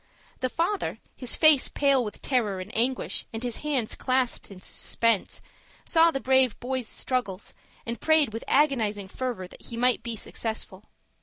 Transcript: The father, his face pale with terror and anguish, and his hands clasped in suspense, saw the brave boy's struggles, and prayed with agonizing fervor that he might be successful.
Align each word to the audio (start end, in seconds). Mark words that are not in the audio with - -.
The 0.39 0.49
father, 0.49 0.97
his 1.15 1.35
face 1.37 1.69
pale 1.69 2.03
with 2.03 2.23
terror 2.23 2.59
and 2.59 2.75
anguish, 2.75 3.27
and 3.31 3.43
his 3.43 3.57
hands 3.57 3.93
clasped 3.93 4.49
in 4.49 4.59
suspense, 4.59 5.43
saw 5.85 6.09
the 6.09 6.19
brave 6.19 6.59
boy's 6.59 6.87
struggles, 6.87 7.53
and 7.85 8.01
prayed 8.01 8.33
with 8.33 8.43
agonizing 8.47 9.09
fervor 9.09 9.47
that 9.47 9.61
he 9.61 9.77
might 9.77 10.01
be 10.01 10.15
successful. 10.15 10.85